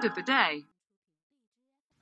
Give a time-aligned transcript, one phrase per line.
[0.00, 0.64] word of the day.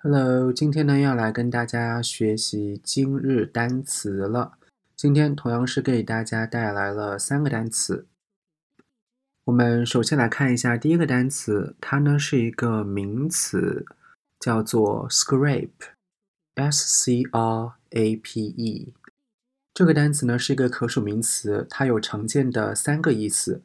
[0.00, 4.58] Hello，今天呢要来跟大家学习今日单词了。
[4.96, 8.07] 今天同样是给大家带来了三个单词。
[9.45, 13.84] 我们首先来看一下第一个单词，它呢是一个名词，
[14.39, 18.95] 叫做 scrape，s c r a p e。
[19.75, 23.62] 这个单词呢是一个可数名词，它有常见的三个意思。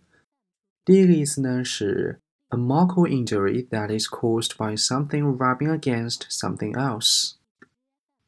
[0.85, 2.19] 第一个意思呢是
[2.52, 7.32] a marked injury that is caused by something rubbing against something else。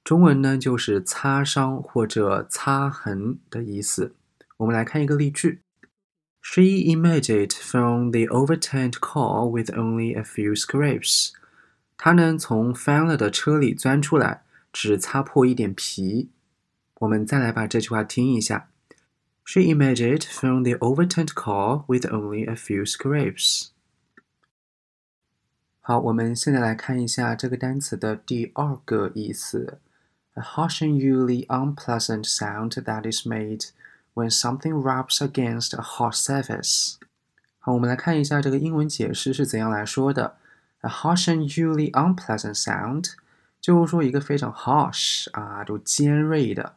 [0.05, 4.15] 中文呢就是擦伤或者擦痕的意思。
[4.59, 5.61] 我们来看一个例句：
[6.43, 11.31] She emerged from the overturned car with only a few scrapes。
[11.97, 16.31] 她呢从翻了的车里钻出来，只擦破一点皮。
[17.01, 18.69] 我们再来把这句话听一下。
[19.45, 23.69] She emerged from the overturned car with only a few scrapes.
[25.85, 29.79] 好，我们现在来看一下这个单词的第二个意思：
[30.35, 33.71] a harsh and usually unpleasant sound that is made
[34.15, 36.97] when something rubs against a hard surface。
[37.59, 40.37] 好，我们来看一下这个英文解释是怎样来说的：
[40.81, 43.15] a harsh and usually unpleasant sound，
[43.61, 46.75] 就是说一个非常 harsh 啊，就尖锐的。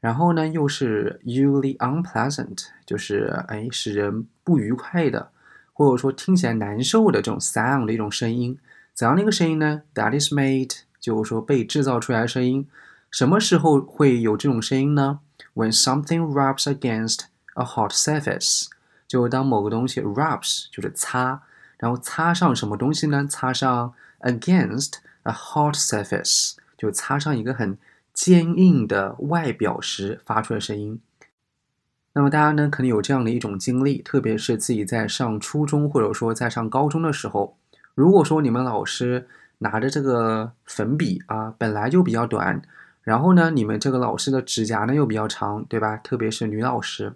[0.00, 5.30] 然后呢，又是 usually unpleasant，就是哎使人不愉快的，
[5.75, 8.57] 或者说听起来难受的这种 sound 的一种声音。
[8.93, 12.65] 怎样的一个声音呢？That is made，就是说被制造出来的声音。
[13.11, 15.19] 什么时候会有这种声音呢
[15.53, 18.67] ？When something rubs against a hot surface，
[19.05, 21.41] 就当某个东西 rubs 就是擦，
[21.77, 23.27] 然后擦上什么东西呢？
[23.29, 27.77] 擦上 against a hot surface，就擦上一个很。
[28.15, 31.01] 坚硬的外表时发出的声音。
[32.17, 37.57] 那么大家呢，可能有这样的一种经历，特别是自己在上初中或者说在上高中的时候，
[37.93, 42.61] 如果说你们老师拿着这个粉笔啊，本来就比较短，
[43.01, 45.97] 然后呢，你们这个老师的指甲呢又比较长，对吧？
[45.97, 47.13] 特别是女老师，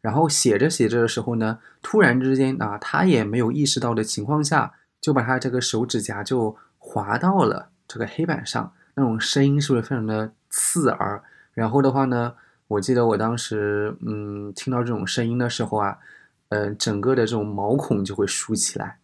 [0.00, 8.72] 然后写着写着的时候呢，突然之间啊，她也没有意识到的情况下，就把她这个手指甲就划到了这个黑板上。
[8.94, 11.22] 那种声音是不是非常的刺耳？
[11.52, 12.32] 然后的话呢，
[12.68, 15.98] 我记得我当时，嗯，听到这种声音的时候啊，
[16.50, 18.98] 呃，整个的这种毛孔就会竖起来。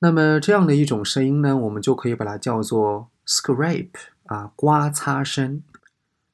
[0.00, 3.90] 那么这样的一种声音呢，我们就可以把它叫做 scrape
[4.26, 5.62] 啊，刮擦声。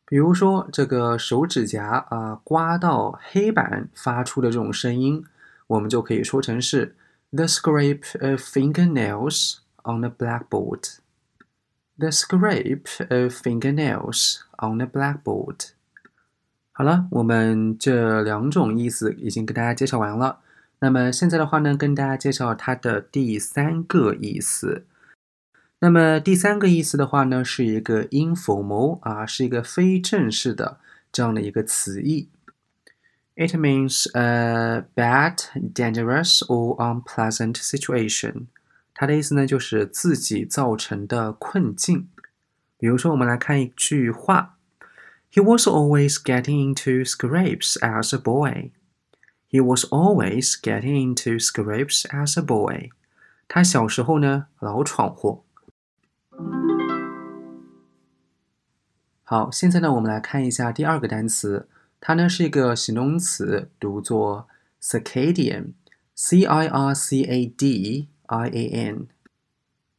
[0.04, 5.24] 比如说这个手指甲啊，刮到黑板发出的这种声音，
[5.66, 6.96] 我们就可以说成是
[7.30, 10.96] the scrape of fingernails on the blackboard。
[11.98, 15.72] The scrape of fingernails on the blackboard。
[16.78, 20.38] 好了，我们这两种意思已经跟大家介绍完了。
[20.78, 24.84] 那么现在的话呢，跟大家介绍它的第三个意思。
[25.80, 30.78] 那么第三个意思的话呢，是一个 informal 啊，是一个非正式的
[31.10, 32.28] 这样的一个词义。
[33.34, 35.38] It means a bad,
[35.74, 38.46] dangerous or unpleasant situation.
[38.94, 42.06] 它的意思呢，就是自己造成的困境。
[42.78, 44.57] 比如说，我们来看一句话
[45.31, 48.71] ：He was always getting into scrapes as a boy.
[49.49, 52.89] He was always getting into scrapes as a boy.
[53.47, 55.43] 他小时候呢，老闯祸。
[59.23, 61.67] 好，现在呢，我们来看一下第二个单词，
[61.99, 64.47] 它呢是一个形容词，读作
[64.81, 69.07] circadian，c i r c a d。I A N，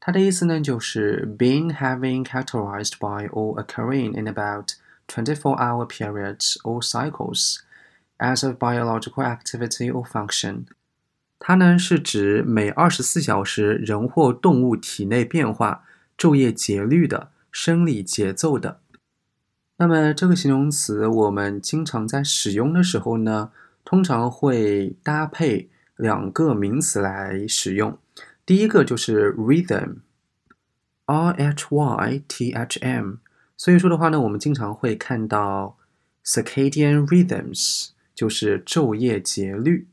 [0.00, 4.72] 它的意思呢就是 being having characterized by or occurring in about
[5.09, 7.57] 24-hour periods or cycles
[8.19, 10.65] as a biological activity or function。
[11.39, 15.83] 它呢是指每二十四小时人或动物体内变化、
[16.17, 18.79] 昼夜节律的生理节奏的。
[19.77, 23.51] 那么这个形容词我们经常在使用的时候呢，
[23.85, 27.97] 通常会搭配两个名词来使用。
[28.45, 30.01] 第一个就是 rhythm，r
[31.31, 33.13] h y t h m，
[33.59, 35.75] 所以说的话呢，我们经常会看到
[36.23, 39.85] circadian rhythms，就是昼夜节律。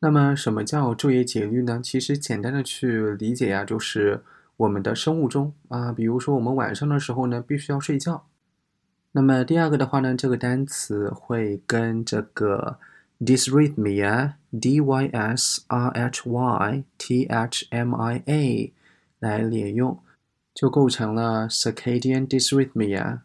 [0.00, 1.80] 那么什么叫昼夜节律呢？
[1.80, 4.24] 其实简单的去理解呀，就是
[4.56, 8.26] 我们的生物钟啊，比如说我们晚上的时候呢，必须要睡觉。
[9.12, 12.80] 那么第二个的话呢，这个单词会跟这个。
[13.24, 18.72] dysrhythmia, d y s r h y t h m i a
[19.20, 19.96] 来连用，
[20.54, 23.20] 就构成了 circadian dysrhythmia。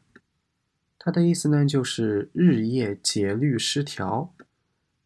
[0.99, 4.33] 它的意思呢，就是日夜节律失调。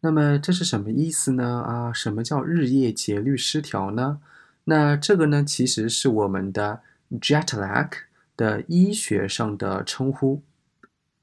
[0.00, 1.62] 那么这是什么意思呢？
[1.62, 4.20] 啊，什么叫日夜节律失调呢？
[4.64, 6.80] 那这个呢，其实是我们的
[7.20, 7.88] jet lag
[8.36, 10.42] 的医学上的称呼。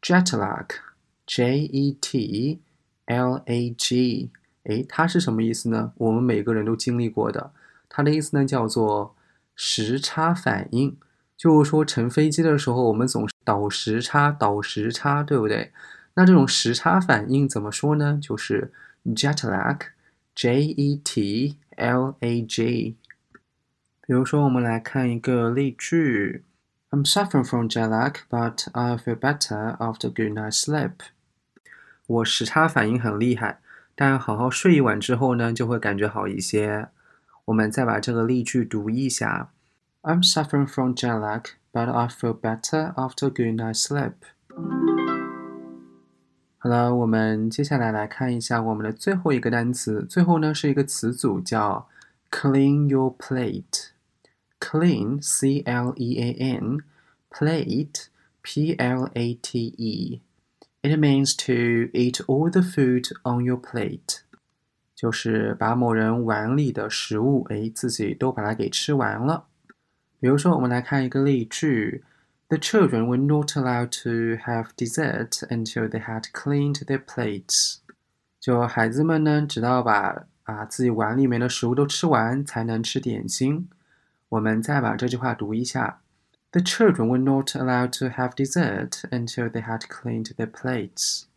[0.01, 2.61] jet lag，J E T
[3.05, 4.29] L A G，
[4.63, 5.91] 哎，它是什么意思呢？
[5.97, 7.51] 我们每个人都经历过的。
[7.89, 9.13] 它的意思呢，叫做
[9.61, 10.97] 时差反应。
[11.35, 15.73] 就是说，乘飞机的时候，我们总是倒时差，倒时差，对不对？
[16.13, 18.17] 那这种时差反应怎么说呢？
[18.21, 18.71] 就是
[19.07, 22.97] jet lag，J E T L A G。
[24.01, 26.43] 比如说，我们来看一个例句
[26.91, 30.93] ：I'm suffering from jet lag, but I feel better after good night's sleep。
[32.07, 33.59] 我时差反应很厉害，
[33.95, 36.89] 但好好睡一晚之后呢，就会感觉好一些。
[37.48, 39.50] 我们再把这个例句读一下：
[40.02, 44.14] I'm suffering from jet lag, but I feel better after good night's sleep。
[46.58, 50.06] 好了，我们接下来来看一下我们的最后一个单词。
[50.08, 51.88] 最后呢是一个词组叫
[52.30, 56.78] clean your plate。Clean, C L E A N,
[57.30, 58.06] plate,
[58.40, 60.22] P L A T E.
[60.80, 64.22] It means to eat all the food on your plate.
[64.99, 69.45] 就是把某人碗里的食物，哎，自己都把它给吃完了。
[70.19, 72.03] 比如说，我们来看一个例句
[72.49, 77.77] ：The children were not allowed to have dessert until they had cleaned their plates.
[78.41, 83.69] 就孩子们呢，直到把啊自己碗里面的食物都吃完，才能吃点心。
[84.27, 86.01] 我们再把这句话读一下
[86.51, 91.28] ：The children were not allowed to have dessert until they had cleaned their plates。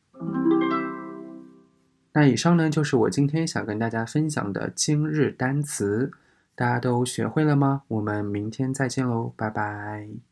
[2.15, 6.11] 那以上呢，就是我今天想跟大家分享的今日单词，
[6.55, 7.83] 大家都学会了吗？
[7.89, 10.32] 我们明天再见喽，拜拜。